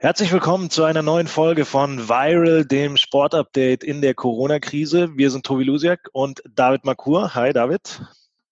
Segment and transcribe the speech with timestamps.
[0.00, 5.16] Herzlich willkommen zu einer neuen Folge von Viral, dem Sportupdate in der Corona-Krise.
[5.16, 7.34] Wir sind Tobi Lusiak und David Makur.
[7.34, 8.00] Hi David.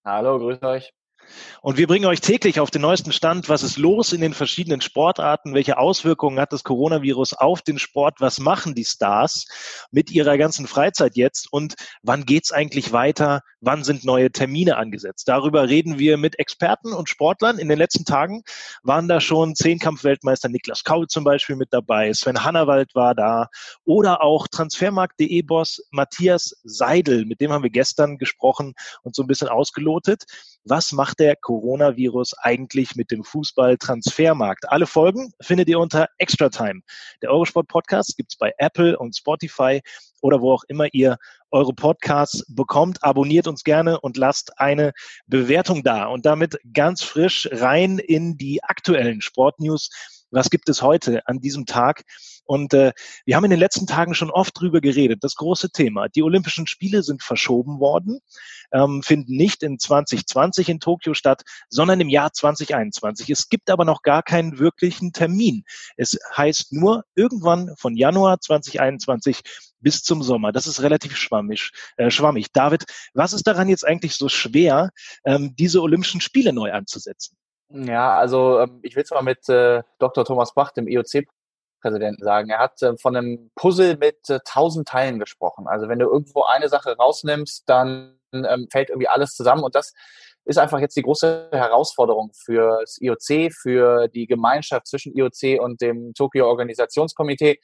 [0.04, 0.92] Hallo, grüßt euch.
[1.62, 4.80] Und wir bringen euch täglich auf den neuesten Stand, was ist los in den verschiedenen
[4.80, 9.46] Sportarten, welche Auswirkungen hat das Coronavirus auf den Sport, was machen die Stars
[9.90, 15.28] mit ihrer ganzen Freizeit jetzt und wann geht's eigentlich weiter, wann sind neue Termine angesetzt.
[15.28, 17.58] Darüber reden wir mit Experten und Sportlern.
[17.58, 18.42] In den letzten Tagen
[18.82, 23.48] waren da schon Zehnkampf-Weltmeister Niklas Kaul zum Beispiel mit dabei, Sven Hannawald war da
[23.84, 29.26] oder auch Transfermarkt.de Boss Matthias Seidel, mit dem haben wir gestern gesprochen und so ein
[29.26, 30.24] bisschen ausgelotet.
[30.68, 34.68] Was macht der Coronavirus eigentlich mit dem Fußball-Transfermarkt?
[34.68, 36.80] Alle Folgen findet ihr unter Extra Time.
[37.22, 39.80] Der Eurosport Podcast gibt's bei Apple und Spotify
[40.22, 41.18] oder wo auch immer ihr
[41.52, 43.04] eure Podcasts bekommt.
[43.04, 44.92] Abonniert uns gerne und lasst eine
[45.28, 46.06] Bewertung da.
[46.06, 49.90] Und damit ganz frisch rein in die aktuellen Sportnews.
[50.32, 52.02] Was gibt es heute an diesem Tag?
[52.46, 52.92] Und äh,
[53.24, 55.22] wir haben in den letzten Tagen schon oft drüber geredet.
[55.22, 56.08] Das große Thema.
[56.08, 58.20] Die Olympischen Spiele sind verschoben worden,
[58.72, 63.30] ähm, finden nicht in 2020 in Tokio statt, sondern im Jahr 2021.
[63.30, 65.64] Es gibt aber noch gar keinen wirklichen Termin.
[65.96, 69.42] Es heißt nur irgendwann von Januar 2021
[69.80, 70.52] bis zum Sommer.
[70.52, 71.70] Das ist relativ schwammig.
[71.96, 72.52] Äh, schwammig.
[72.52, 72.84] David,
[73.14, 74.90] was ist daran jetzt eigentlich so schwer,
[75.24, 77.36] ähm, diese Olympischen Spiele neu anzusetzen?
[77.68, 80.24] Ja, also ähm, ich will mal mit äh, Dr.
[80.24, 81.26] Thomas Bach, dem IOC
[81.80, 82.50] Präsidenten sagen.
[82.50, 85.66] Er hat äh, von einem Puzzle mit äh, tausend Teilen gesprochen.
[85.66, 89.92] Also wenn du irgendwo eine Sache rausnimmst, dann ähm, fällt irgendwie alles zusammen und das
[90.46, 95.80] ist einfach jetzt die große Herausforderung für das IOC, für die Gemeinschaft zwischen IOC und
[95.80, 97.58] dem Tokio Organisationskomitee,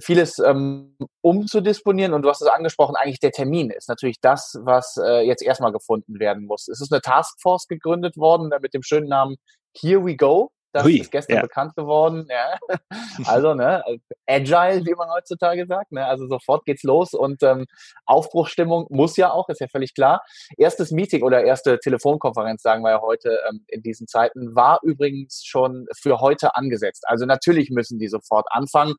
[0.00, 2.12] vieles ähm, umzudisponieren.
[2.12, 5.72] Und du hast es angesprochen, eigentlich der Termin ist natürlich das, was äh, jetzt erstmal
[5.72, 6.66] gefunden werden muss.
[6.66, 9.36] Es ist eine Taskforce gegründet worden mit dem schönen Namen
[9.76, 10.50] Here We Go.
[10.76, 11.42] Das Hui, ist gestern ja.
[11.42, 12.28] bekannt geworden.
[12.28, 12.58] Ja.
[13.24, 13.82] Also, ne,
[14.26, 15.90] agile, wie man heutzutage sagt.
[15.90, 16.04] Ne?
[16.04, 17.64] Also sofort geht's los und ähm,
[18.04, 20.22] Aufbruchstimmung muss ja auch, ist ja völlig klar.
[20.58, 25.44] Erstes Meeting oder erste Telefonkonferenz, sagen wir ja heute ähm, in diesen Zeiten, war übrigens
[25.46, 27.04] schon für heute angesetzt.
[27.06, 28.94] Also natürlich müssen die sofort anfangen,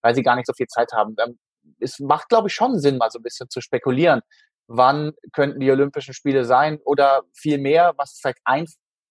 [0.00, 1.16] weil sie gar nicht so viel Zeit haben.
[1.18, 1.38] Ähm,
[1.80, 4.20] es macht, glaube ich, schon Sinn, mal so ein bisschen zu spekulieren.
[4.68, 8.38] Wann könnten die Olympischen Spiele sein oder viel mehr, was es vielleicht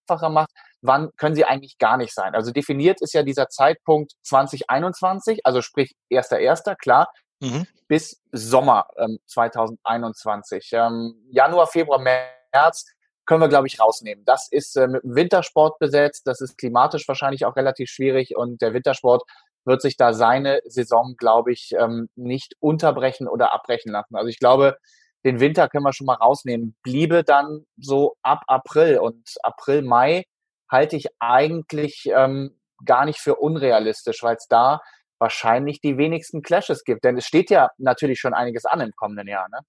[0.04, 0.50] einfacher macht,
[0.82, 2.36] wann können sie eigentlich gar nicht sein?
[2.36, 7.66] Also definiert ist ja dieser Zeitpunkt 2021, also sprich 1.1., klar, mhm.
[7.88, 10.72] bis Sommer ähm, 2021.
[10.74, 12.86] Ähm, Januar, Februar, März
[13.26, 14.26] können wir, glaube ich, rausnehmen.
[14.26, 18.62] Das ist äh, mit dem Wintersport besetzt, das ist klimatisch wahrscheinlich auch relativ schwierig und
[18.62, 19.24] der Wintersport
[19.66, 24.18] wird sich da seine Saison, glaube ich, ähm, nicht unterbrechen oder abbrechen lassen.
[24.18, 24.78] Also ich glaube,
[25.24, 26.76] den Winter können wir schon mal rausnehmen.
[26.84, 30.26] Bliebe dann so ab April und April, Mai
[30.70, 34.82] halte ich eigentlich ähm, gar nicht für unrealistisch, weil es da
[35.20, 37.04] wahrscheinlich die wenigsten Clashes gibt.
[37.04, 39.48] Denn es steht ja natürlich schon einiges an im kommenden Jahr.
[39.50, 39.60] Ne?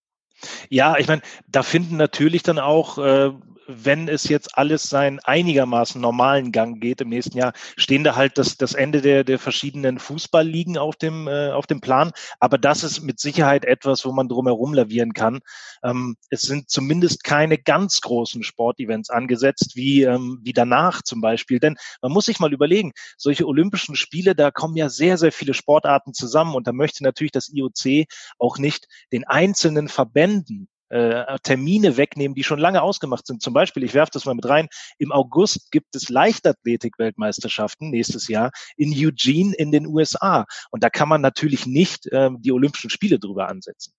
[0.69, 3.31] Ja, ich meine, da finden natürlich dann auch äh,
[3.67, 8.39] wenn es jetzt alles seinen einigermaßen normalen Gang geht im nächsten Jahr, stehen da halt
[8.39, 12.13] das, das Ende der, der verschiedenen Fußballligen auf dem, äh, auf dem Plan.
[12.41, 15.41] Aber das ist mit Sicherheit etwas, wo man drumherum lavieren kann.
[15.83, 21.59] Ähm, es sind zumindest keine ganz großen Sportevents angesetzt, wie, ähm, wie danach zum Beispiel.
[21.59, 25.55] Denn man muss sich mal überlegen, solche Olympischen Spiele, da kommen ja sehr, sehr viele
[25.55, 28.07] Sportarten zusammen und da möchte natürlich das IOC
[28.39, 33.43] auch nicht den einzelnen Verbänden äh, Termine wegnehmen, die schon lange ausgemacht sind.
[33.43, 34.69] Zum Beispiel, ich werfe das mal mit rein,
[34.99, 40.47] im August gibt es Leichtathletik-Weltmeisterschaften nächstes Jahr in Eugene in den USA.
[40.71, 43.93] Und da kann man natürlich nicht äh, die Olympischen Spiele drüber ansetzen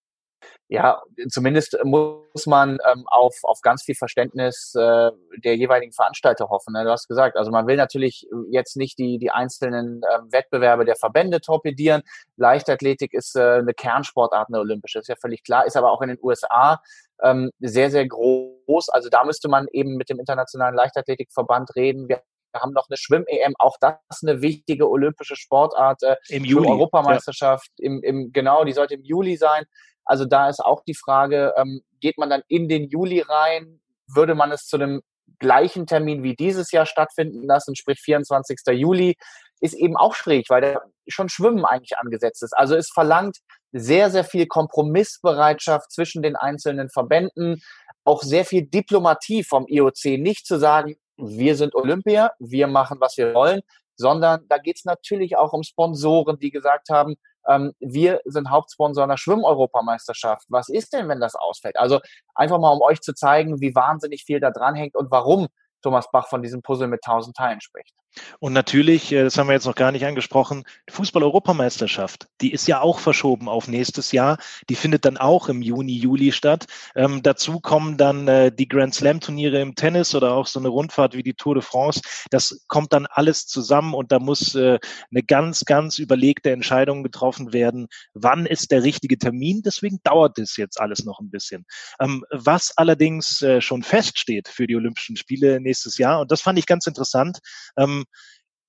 [0.68, 5.12] ja, zumindest muss man ähm, auf, auf ganz viel Verständnis äh,
[5.44, 6.74] der jeweiligen Veranstalter hoffen.
[6.74, 6.84] Ne?
[6.84, 10.96] Du hast gesagt, also man will natürlich jetzt nicht die, die einzelnen äh, Wettbewerbe der
[10.96, 12.02] Verbände torpedieren.
[12.38, 16.10] Leichtathletik ist äh, eine Kernsportart, eine olympische, ist ja völlig klar, ist aber auch in
[16.10, 16.82] den USA
[17.22, 18.90] ähm, sehr, sehr groß.
[18.90, 22.10] Also da müsste man eben mit dem Internationalen Leichtathletikverband reden.
[22.10, 22.22] Wir
[22.56, 26.04] haben noch eine Schwimm-EM, auch das eine wichtige olympische Sportart.
[26.04, 26.68] Äh, Im Juli.
[26.68, 27.86] Europameisterschaft, ja.
[27.86, 29.66] im, im, genau, die sollte im Juli sein.
[30.06, 33.80] Also da ist auch die Frage, ähm, geht man dann in den Juli rein?
[34.08, 35.02] Würde man es zu einem
[35.40, 38.60] gleichen Termin wie dieses Jahr stattfinden lassen, sprich 24.
[38.72, 39.16] Juli?
[39.62, 42.54] ist eben auch schwierig, weil da schon Schwimmen eigentlich angesetzt ist.
[42.54, 43.38] Also es verlangt
[43.72, 47.62] sehr, sehr viel Kompromissbereitschaft zwischen den einzelnen Verbänden,
[48.04, 53.18] auch sehr viel Diplomatie vom IOC, nicht zu sagen, wir sind Olympia, wir machen, was
[53.18, 53.62] wir wollen,
[53.96, 57.16] sondern da geht es natürlich auch um Sponsoren, die gesagt haben,
[57.48, 60.46] ähm, wir sind Hauptsponsor einer Schwimm-Europameisterschaft.
[60.50, 61.78] Was ist denn, wenn das ausfällt?
[61.78, 62.00] Also
[62.34, 65.48] einfach mal, um euch zu zeigen, wie wahnsinnig viel da dran hängt und warum
[65.82, 67.94] Thomas Bach von diesem Puzzle mit tausend Teilen spricht.
[68.40, 72.82] Und natürlich, äh, das haben wir jetzt noch gar nicht angesprochen, Fußball-Europameisterschaft, die ist ja
[72.82, 74.38] auch verschoben auf nächstes Jahr.
[74.70, 76.66] Die findet dann auch im Juni, Juli statt.
[76.96, 81.16] Ähm, dazu kommen dann äh, die Grand Slam-Turniere im Tennis oder auch so eine Rundfahrt
[81.16, 82.02] wie die Tour de France.
[82.32, 84.80] Das kommt dann alles zusammen und da muss äh,
[85.12, 87.88] eine ganz, ganz überlegte Entscheidung getroffen werden.
[88.14, 89.62] Wann ist der richtige Termin?
[89.64, 91.66] Deswegen dauert das jetzt alles noch ein bisschen.
[92.00, 96.60] Ähm, was allerdings äh, schon feststeht für die Olympischen Spiele nächstes Jahr, und das fand
[96.60, 97.40] ich ganz interessant,
[97.78, 98.05] ähm,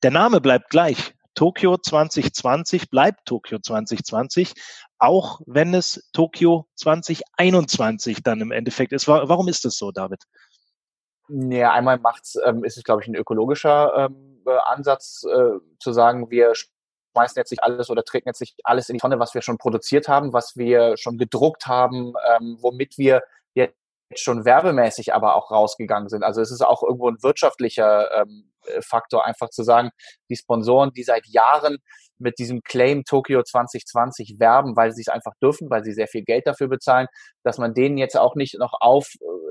[0.03, 1.15] der Name bleibt gleich.
[1.35, 4.55] Tokio 2020 bleibt Tokio 2020,
[4.99, 9.07] auch wenn es Tokio 2021 dann im Endeffekt ist.
[9.07, 10.25] Warum ist das so, David?
[11.29, 15.93] Ja, einmal macht's, ähm, ist es, glaube ich, ein ökologischer ähm, äh, Ansatz, äh, zu
[15.93, 19.35] sagen, wir schmeißen jetzt nicht alles oder treten jetzt nicht alles in die Tonne, was
[19.35, 23.23] wir schon produziert haben, was wir schon gedruckt haben, ähm, womit wir
[23.55, 23.75] jetzt
[24.15, 26.23] schon werbemäßig aber auch rausgegangen sind.
[26.23, 29.91] Also es ist auch irgendwo ein wirtschaftlicher ähm, äh, Faktor, einfach zu sagen,
[30.31, 31.79] die Sponsoren, die seit Jahren
[32.19, 36.23] mit diesem Claim Tokio 2020 werben, weil sie es einfach dürfen, weil sie sehr viel
[36.23, 37.09] Geld dafür bezahlen,
[37.45, 38.75] dass man denen jetzt auch nicht noch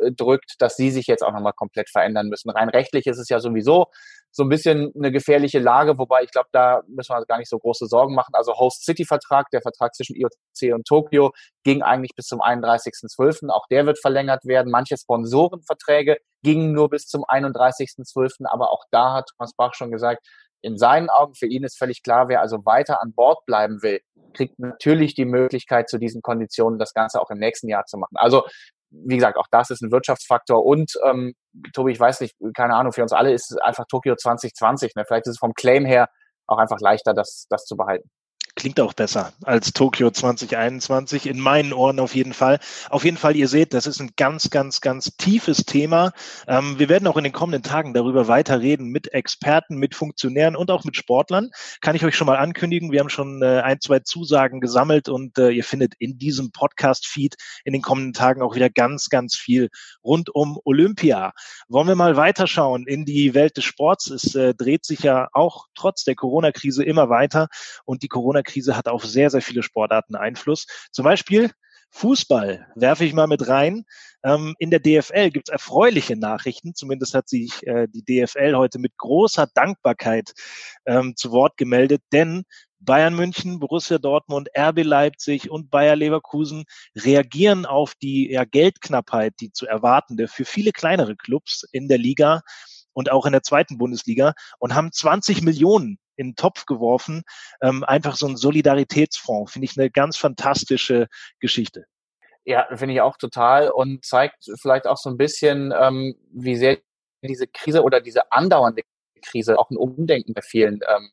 [0.05, 2.49] aufdrückt, dass sie sich jetzt auch nochmal komplett verändern müssen.
[2.49, 3.87] Rein rechtlich ist es ja sowieso
[4.31, 7.57] so ein bisschen eine gefährliche Lage, wobei ich glaube, da müssen wir gar nicht so
[7.57, 8.33] große Sorgen machen.
[8.33, 11.31] Also Host City Vertrag, der Vertrag zwischen IOC und Tokio,
[11.63, 13.49] ging eigentlich bis zum 31.12.
[13.49, 14.71] Auch der wird verlängert werden.
[14.71, 20.25] Manche Sponsorenverträge gingen nur bis zum 31.12., aber auch da hat Thomas Bach schon gesagt,
[20.61, 24.01] in seinen Augen, für ihn ist völlig klar, wer also weiter an Bord bleiben will,
[24.33, 28.15] kriegt natürlich die Möglichkeit, zu diesen Konditionen das Ganze auch im nächsten Jahr zu machen.
[28.15, 28.43] Also
[28.89, 30.63] wie gesagt, auch das ist ein Wirtschaftsfaktor.
[30.65, 31.33] Und ähm,
[31.73, 34.95] Tobi, ich weiß nicht, keine Ahnung, für uns alle ist es einfach Tokio 2020.
[34.95, 35.03] Ne?
[35.07, 36.07] Vielleicht ist es vom Claim her
[36.47, 38.09] auch einfach leichter, das, das zu behalten
[38.55, 42.59] klingt auch besser als Tokio 2021, in meinen Ohren auf jeden Fall.
[42.89, 46.13] Auf jeden Fall, ihr seht, das ist ein ganz, ganz, ganz tiefes Thema.
[46.47, 50.55] Ähm, wir werden auch in den kommenden Tagen darüber weiter reden mit Experten, mit Funktionären
[50.55, 51.51] und auch mit Sportlern.
[51.81, 52.91] Kann ich euch schon mal ankündigen.
[52.91, 57.35] Wir haben schon äh, ein, zwei Zusagen gesammelt und äh, ihr findet in diesem Podcast-Feed
[57.65, 59.69] in den kommenden Tagen auch wieder ganz, ganz viel
[60.03, 61.33] rund um Olympia.
[61.67, 64.09] Wollen wir mal weiterschauen in die Welt des Sports?
[64.09, 67.49] Es äh, dreht sich ja auch trotz der Corona-Krise immer weiter
[67.83, 70.67] und die Corona Corona-Krise hat auf sehr, sehr viele Sportarten Einfluss.
[70.91, 71.51] Zum Beispiel
[71.91, 73.85] Fußball werfe ich mal mit rein.
[74.23, 76.75] Ähm, in der DFL gibt es erfreuliche Nachrichten.
[76.75, 80.33] Zumindest hat sich äh, die DFL heute mit großer Dankbarkeit
[80.85, 82.43] ähm, zu Wort gemeldet, denn
[82.79, 86.65] Bayern München, Borussia Dortmund, RB Leipzig und Bayer Leverkusen
[86.95, 92.41] reagieren auf die ja, Geldknappheit, die zu erwartende für viele kleinere Clubs in der Liga
[92.93, 97.23] und auch in der zweiten Bundesliga und haben 20 Millionen in den Topf geworfen.
[97.61, 99.53] Ähm, einfach so ein Solidaritätsfonds.
[99.53, 101.07] Finde ich eine ganz fantastische
[101.39, 101.85] Geschichte.
[102.43, 106.77] Ja, finde ich auch total und zeigt vielleicht auch so ein bisschen, ähm, wie sehr
[107.23, 108.83] diese Krise oder diese andauernde
[109.23, 111.11] Krise auch ein Umdenken bei vielen ähm,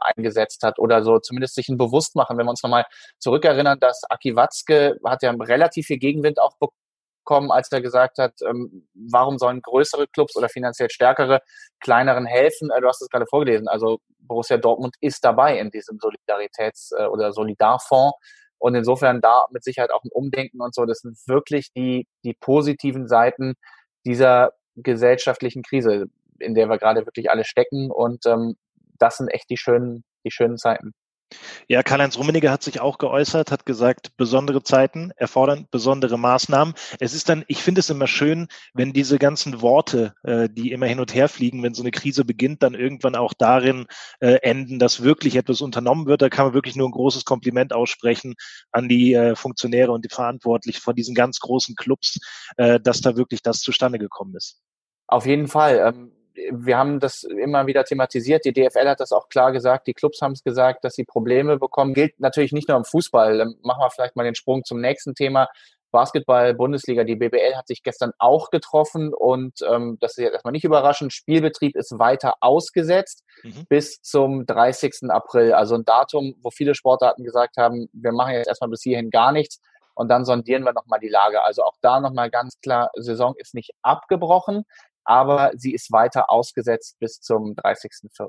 [0.00, 2.38] eingesetzt hat oder so zumindest sich ein Bewusstmachen.
[2.38, 2.86] Wenn wir uns nochmal
[3.18, 6.79] zurückerinnern, dass Aki Watzke hat ja relativ viel Gegenwind auch bekommen,
[7.30, 11.40] als er gesagt hat, ähm, warum sollen größere Clubs oder finanziell stärkere
[11.80, 12.70] kleineren helfen?
[12.70, 13.68] Äh, du hast es gerade vorgelesen.
[13.68, 18.16] Also Borussia Dortmund ist dabei in diesem Solidaritäts- äh, oder Solidarfonds.
[18.58, 20.84] Und insofern da mit Sicherheit auch ein Umdenken und so.
[20.84, 23.54] Das sind wirklich die, die positiven Seiten
[24.04, 26.06] dieser gesellschaftlichen Krise,
[26.38, 27.90] in der wir gerade wirklich alle stecken.
[27.90, 28.56] Und ähm,
[28.98, 30.92] das sind echt die schönen, die schönen Zeiten.
[31.68, 36.74] Ja, Karl-Heinz Rummenigge hat sich auch geäußert, hat gesagt, besondere Zeiten erfordern besondere Maßnahmen.
[36.98, 40.86] Es ist dann, ich finde es immer schön, wenn diese ganzen Worte, äh, die immer
[40.86, 43.86] hin und her fliegen, wenn so eine Krise beginnt, dann irgendwann auch darin
[44.20, 46.22] äh, enden, dass wirklich etwas unternommen wird.
[46.22, 48.34] Da kann man wirklich nur ein großes Kompliment aussprechen
[48.72, 52.18] an die äh, Funktionäre und die Verantwortlichen von diesen ganz großen Clubs,
[52.56, 54.60] äh, dass da wirklich das zustande gekommen ist.
[55.06, 55.78] Auf jeden Fall.
[55.94, 56.19] Ähm
[56.50, 58.44] wir haben das immer wieder thematisiert.
[58.44, 59.86] Die DFL hat das auch klar gesagt.
[59.86, 61.94] Die Clubs haben es gesagt, dass sie Probleme bekommen.
[61.94, 63.38] Gilt natürlich nicht nur im Fußball.
[63.38, 65.48] Dann machen wir vielleicht mal den Sprung zum nächsten Thema.
[65.90, 70.52] Basketball, Bundesliga, die BBL hat sich gestern auch getroffen und ähm, das ist jetzt erstmal
[70.52, 71.12] nicht überraschend.
[71.12, 73.66] Spielbetrieb ist weiter ausgesetzt mhm.
[73.68, 75.10] bis zum 30.
[75.10, 75.52] April.
[75.52, 79.32] Also ein Datum, wo viele Sportarten gesagt haben, wir machen jetzt erstmal bis hierhin gar
[79.32, 79.60] nichts
[79.94, 81.42] und dann sondieren wir nochmal die Lage.
[81.42, 84.64] Also auch da nochmal ganz klar, Saison ist nicht abgebrochen
[85.10, 88.28] aber sie ist weiter ausgesetzt bis zum 30.04.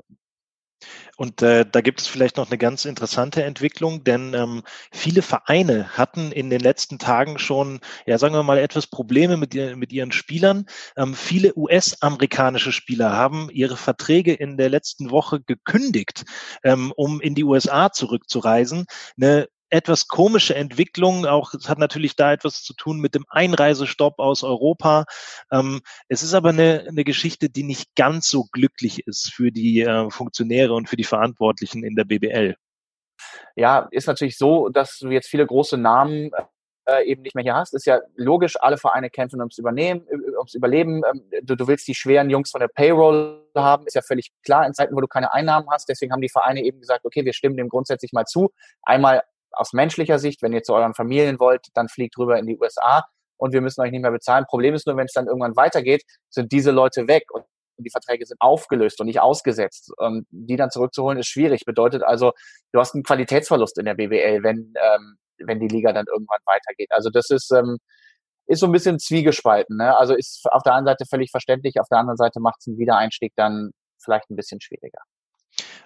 [1.16, 5.96] Und äh, da gibt es vielleicht noch eine ganz interessante Entwicklung, denn ähm, viele Vereine
[5.96, 10.10] hatten in den letzten Tagen schon, ja sagen wir mal, etwas Probleme mit, mit ihren
[10.10, 10.66] Spielern.
[10.96, 16.24] Ähm, viele US-amerikanische Spieler haben ihre Verträge in der letzten Woche gekündigt,
[16.64, 18.86] ähm, um in die USA zurückzureisen.
[19.16, 21.24] Eine etwas komische Entwicklung.
[21.24, 25.06] Auch es hat natürlich da etwas zu tun mit dem Einreisestopp aus Europa.
[25.50, 29.80] Ähm, es ist aber eine, eine Geschichte, die nicht ganz so glücklich ist für die
[29.80, 32.54] äh, Funktionäre und für die Verantwortlichen in der BBL.
[33.56, 36.30] Ja, ist natürlich so, dass du jetzt viele große Namen
[36.84, 37.72] äh, eben nicht mehr hier hast.
[37.72, 41.02] Ist ja logisch, alle Vereine kämpfen ums Übernehmen, ums Überleben.
[41.10, 44.66] Ähm, du, du willst die schweren Jungs von der Payroll haben, ist ja völlig klar
[44.66, 45.88] in Zeiten, wo du keine Einnahmen hast.
[45.88, 48.50] Deswegen haben die Vereine eben gesagt, okay, wir stimmen dem grundsätzlich mal zu.
[48.82, 52.58] Einmal aus menschlicher Sicht, wenn ihr zu euren Familien wollt, dann fliegt rüber in die
[52.58, 53.04] USA
[53.36, 54.44] und wir müssen euch nicht mehr bezahlen.
[54.48, 57.44] Problem ist nur, wenn es dann irgendwann weitergeht, sind diese Leute weg und
[57.78, 59.92] die Verträge sind aufgelöst und nicht ausgesetzt.
[59.96, 61.64] Und die dann zurückzuholen ist schwierig.
[61.64, 62.32] Bedeutet also,
[62.72, 66.90] du hast einen Qualitätsverlust in der BWL, wenn, ähm, wenn die Liga dann irgendwann weitergeht.
[66.90, 67.78] Also das ist, ähm,
[68.46, 69.76] ist so ein bisschen zwiegespalten.
[69.76, 69.96] Ne?
[69.96, 72.78] Also ist auf der einen Seite völlig verständlich, auf der anderen Seite macht es einen
[72.78, 73.70] Wiedereinstieg dann
[74.02, 75.00] vielleicht ein bisschen schwieriger.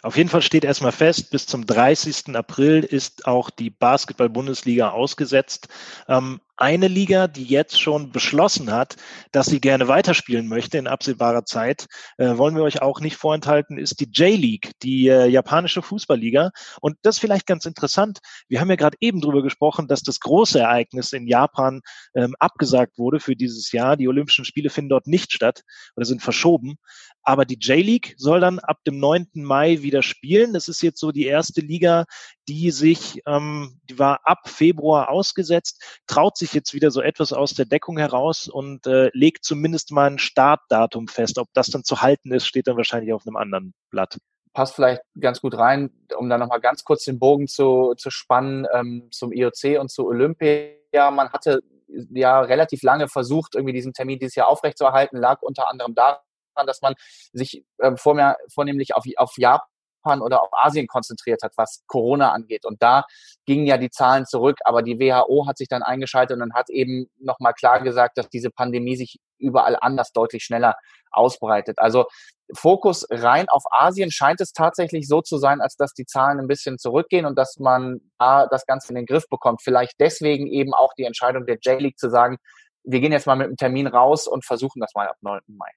[0.03, 2.37] Auf jeden Fall steht erstmal fest, bis zum 30.
[2.37, 5.69] April ist auch die Basketball-Bundesliga ausgesetzt.
[6.09, 8.97] Ähm, eine Liga, die jetzt schon beschlossen hat,
[9.33, 11.87] dass sie gerne weiterspielen möchte in absehbarer Zeit,
[12.17, 16.51] äh, wollen wir euch auch nicht vorenthalten, ist die J-League, die äh, japanische Fußballliga.
[16.81, 18.21] Und das ist vielleicht ganz interessant.
[18.49, 21.81] Wir haben ja gerade eben drüber gesprochen, dass das große Ereignis in Japan
[22.15, 23.97] ähm, abgesagt wurde für dieses Jahr.
[23.97, 25.63] Die Olympischen Spiele finden dort nicht statt
[25.95, 26.77] oder sind verschoben.
[27.23, 29.27] Aber die J-League soll dann ab dem 9.
[29.35, 30.53] Mai wieder spielen.
[30.53, 32.05] Das ist jetzt so die erste Liga,
[32.49, 37.55] die sich, ähm, die war ab Februar ausgesetzt, traut sich jetzt wieder so etwas aus
[37.55, 41.39] der Deckung heraus und äh, legt zumindest mal ein Startdatum fest.
[41.39, 44.19] Ob das dann zu halten ist, steht dann wahrscheinlich auf einem anderen Blatt
[44.57, 48.67] passt vielleicht ganz gut rein, um dann nochmal ganz kurz den Bogen zu, zu spannen
[48.73, 51.11] ähm, zum IOC und zu Olympia.
[51.11, 55.95] Man hatte ja relativ lange versucht, irgendwie diesen Termin dieses Jahr aufrechtzuerhalten, lag unter anderem
[55.95, 56.19] daran,
[56.65, 56.95] dass man
[57.35, 59.69] sich äh, vormehr, vornehmlich auf, auf Japan
[60.07, 62.65] Japan oder auf Asien konzentriert hat, was Corona angeht.
[62.65, 63.05] Und da
[63.45, 67.09] gingen ja die Zahlen zurück, aber die WHO hat sich dann eingeschaltet und hat eben
[67.19, 70.77] nochmal klar gesagt, dass diese Pandemie sich überall anders deutlich schneller
[71.11, 71.79] ausbreitet.
[71.79, 72.07] Also
[72.55, 76.47] Fokus rein auf Asien scheint es tatsächlich so zu sein, als dass die Zahlen ein
[76.47, 79.63] bisschen zurückgehen und dass man da das Ganze in den Griff bekommt.
[79.63, 82.39] Vielleicht deswegen eben auch die Entscheidung der J-League zu sagen,
[82.85, 85.41] wir gehen jetzt mal mit dem Termin raus und versuchen das mal ab 9.
[85.49, 85.73] Mai.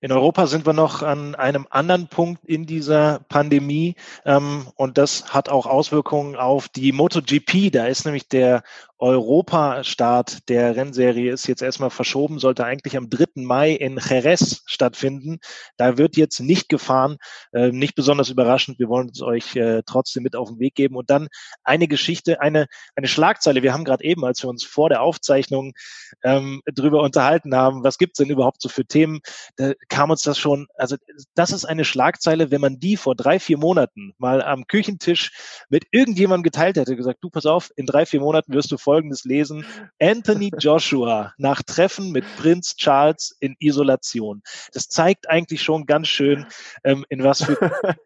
[0.00, 5.34] In Europa sind wir noch an einem anderen Punkt in dieser Pandemie ähm, und das
[5.34, 7.70] hat auch Auswirkungen auf die MotoGP.
[7.70, 8.62] Da ist nämlich der
[9.00, 13.26] Europastart der Rennserie ist jetzt erstmal verschoben, sollte eigentlich am 3.
[13.36, 15.38] Mai in Jerez stattfinden.
[15.78, 17.16] Da wird jetzt nicht gefahren,
[17.52, 18.78] äh, nicht besonders überraschend.
[18.78, 20.96] Wir wollen es euch äh, trotzdem mit auf den Weg geben.
[20.96, 21.28] Und dann
[21.64, 23.62] eine Geschichte, eine, eine Schlagzeile.
[23.62, 25.72] Wir haben gerade eben, als wir uns vor der Aufzeichnung
[26.22, 29.20] ähm, drüber unterhalten haben, was gibt's denn überhaupt so für Themen,
[29.56, 30.96] da kam uns das schon, also
[31.34, 35.32] das ist eine Schlagzeile, wenn man die vor drei, vier Monaten mal am Küchentisch
[35.70, 39.24] mit irgendjemandem geteilt hätte, gesagt, du pass auf, in drei, vier Monaten wirst du Folgendes
[39.24, 39.64] lesen.
[40.00, 44.42] Anthony Joshua nach Treffen mit Prinz Charles in Isolation.
[44.72, 46.44] Das zeigt eigentlich schon ganz schön,
[46.82, 47.56] ähm, in was für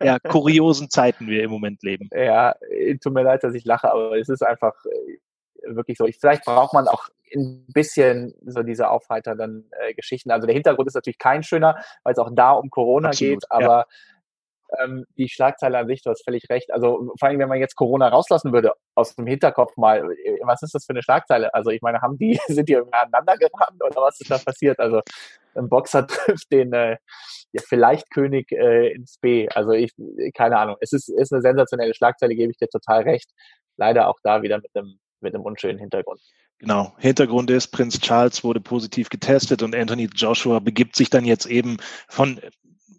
[0.03, 2.11] ja, kuriosen Zeiten wir im Moment leben.
[2.15, 2.55] Ja,
[3.03, 6.07] tut mir leid, dass ich lache, aber es ist einfach äh, wirklich so.
[6.07, 10.31] Vielleicht braucht man auch ein bisschen so diese aufheiternden äh, Geschichten.
[10.33, 13.51] Also der Hintergrund ist natürlich kein schöner, weil es auch da um Corona Absolut, geht,
[13.51, 13.87] aber ja
[14.83, 16.73] ähm, die Schlagzeile an sich, du hast völlig recht.
[16.73, 20.63] Also vor allem, wenn man jetzt Corona rauslassen würde, aus dem Hinterkopf mal, äh, was
[20.63, 21.53] ist das für eine Schlagzeile?
[21.55, 24.79] Also ich meine, haben die, sind die aneinander geraten oder was ist da passiert?
[24.79, 25.01] Also
[25.55, 26.97] ein Boxer trifft den äh,
[27.53, 29.49] ja, vielleicht König äh, ins B.
[29.49, 29.93] Also ich,
[30.35, 30.77] keine Ahnung.
[30.81, 33.31] Es ist, ist eine sensationelle Schlagzeile, gebe ich dir total recht.
[33.77, 36.21] Leider auch da wieder mit einem, mit einem unschönen Hintergrund.
[36.59, 36.95] Genau.
[36.99, 41.77] Hintergrund ist, Prinz Charles wurde positiv getestet und Anthony Joshua begibt sich dann jetzt eben
[42.09, 42.41] von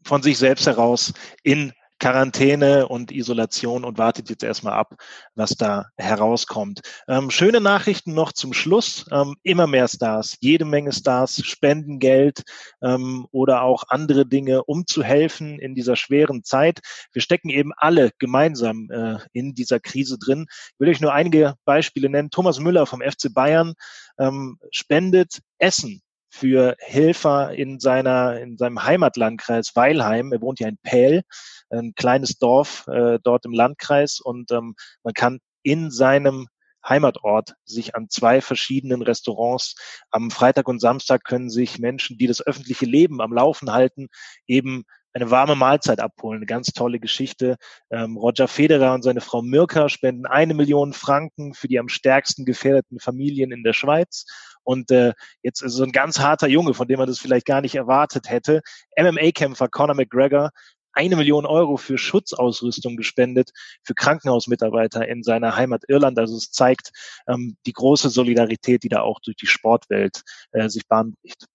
[0.06, 4.96] von sich selbst heraus in Quarantäne und Isolation und wartet jetzt erstmal ab,
[5.34, 6.82] was da herauskommt.
[7.08, 9.06] Ähm, schöne Nachrichten noch zum Schluss.
[9.12, 12.44] Ähm, immer mehr Stars, jede Menge Stars spenden Geld
[12.82, 16.82] ähm, oder auch andere Dinge, um zu helfen in dieser schweren Zeit.
[17.14, 20.48] Wir stecken eben alle gemeinsam äh, in dieser Krise drin.
[20.50, 22.30] Ich will euch nur einige Beispiele nennen.
[22.30, 23.74] Thomas Müller vom FC Bayern
[24.20, 26.02] ähm, spendet Essen
[26.36, 30.34] für Helfer in seiner, in seinem Heimatlandkreis Weilheim.
[30.34, 31.22] Er wohnt ja in Pähl,
[31.70, 36.48] ein kleines Dorf äh, dort im Landkreis und ähm, man kann in seinem
[36.88, 39.76] Heimatort sich an zwei verschiedenen Restaurants.
[40.12, 44.08] Am Freitag und Samstag können sich Menschen, die das öffentliche Leben am Laufen halten,
[44.46, 44.84] eben
[45.16, 46.40] eine warme Mahlzeit abholen.
[46.40, 47.56] Eine ganz tolle Geschichte.
[47.90, 52.44] Ähm, Roger Federer und seine Frau Mirka spenden eine Million Franken für die am stärksten
[52.44, 54.26] gefährdeten Familien in der Schweiz.
[54.64, 57.62] Und äh, jetzt ist so ein ganz harter Junge, von dem man das vielleicht gar
[57.62, 58.62] nicht erwartet hätte.
[58.98, 60.50] MMA-Kämpfer Conor McGregor
[60.92, 63.52] eine Million Euro für Schutzausrüstung gespendet
[63.84, 66.18] für Krankenhausmitarbeiter in seiner Heimat Irland.
[66.18, 66.92] Also es zeigt
[67.28, 71.46] ähm, die große Solidarität, die da auch durch die Sportwelt äh, sich bahnbricht.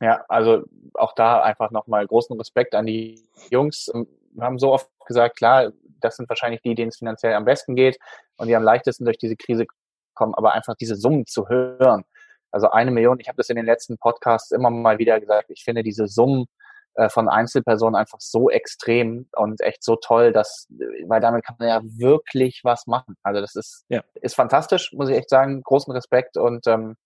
[0.00, 3.90] Ja, also auch da einfach nochmal großen Respekt an die Jungs.
[4.32, 7.76] Wir haben so oft gesagt, klar, das sind wahrscheinlich die, denen es finanziell am besten
[7.76, 7.98] geht
[8.36, 9.66] und die am leichtesten durch diese Krise
[10.14, 12.04] kommen, aber einfach diese Summen zu hören.
[12.50, 15.64] Also eine Million, ich habe das in den letzten Podcasts immer mal wieder gesagt, ich
[15.64, 16.46] finde diese Summen
[16.94, 20.66] äh, von Einzelpersonen einfach so extrem und echt so toll, dass,
[21.06, 23.16] weil damit kann man ja wirklich was machen.
[23.22, 24.02] Also das ist, ja.
[24.14, 25.62] ist fantastisch, muss ich echt sagen.
[25.62, 26.96] Großen Respekt und ähm,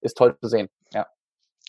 [0.00, 0.68] ist toll zu sehen.
[0.94, 1.06] Ja.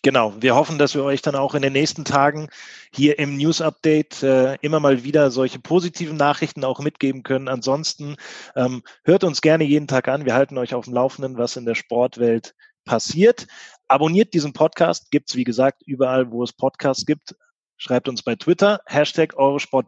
[0.04, 2.50] Genau, wir hoffen, dass wir euch dann auch in den nächsten Tagen
[2.94, 7.48] hier im News Update äh, immer mal wieder solche positiven Nachrichten auch mitgeben können.
[7.48, 8.16] Ansonsten
[8.56, 10.26] ähm, hört uns gerne jeden Tag an.
[10.26, 12.54] Wir halten euch auf dem Laufenden, was in der Sportwelt
[12.86, 13.48] passiert.
[13.88, 17.36] Abonniert diesen Podcast, gibt's wie gesagt überall, wo es Podcasts gibt.
[17.80, 19.88] Schreibt uns bei Twitter, Hashtag Eurosport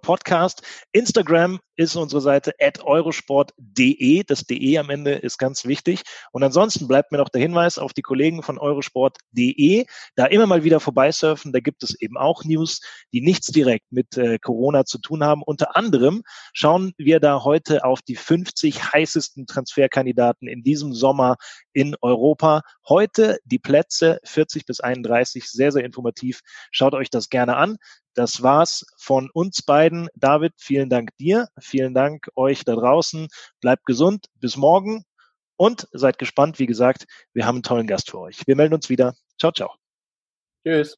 [0.91, 4.23] Instagram ist unsere Seite at eurosport.de.
[4.27, 6.01] Das DE am Ende ist ganz wichtig.
[6.31, 9.85] Und ansonsten bleibt mir noch der Hinweis auf die Kollegen von eurosport.de.
[10.15, 11.51] Da immer mal wieder vorbeisurfen.
[11.51, 12.81] Da gibt es eben auch News,
[13.11, 15.41] die nichts direkt mit äh, Corona zu tun haben.
[15.41, 16.21] Unter anderem
[16.53, 21.37] schauen wir da heute auf die 50 heißesten Transferkandidaten in diesem Sommer
[21.73, 22.61] in Europa.
[22.87, 25.49] Heute die Plätze 40 bis 31.
[25.49, 26.41] Sehr, sehr informativ.
[26.71, 27.77] Schaut euch das gerne an.
[28.19, 30.09] Das war's von uns beiden.
[30.13, 31.47] David, vielen Dank dir.
[31.57, 33.29] Vielen Dank euch da draußen.
[33.61, 34.25] Bleibt gesund.
[34.41, 35.05] Bis morgen.
[35.55, 36.59] Und seid gespannt.
[36.59, 38.41] Wie gesagt, wir haben einen tollen Gast für euch.
[38.45, 39.15] Wir melden uns wieder.
[39.39, 39.73] Ciao, ciao.
[40.65, 40.97] Tschüss.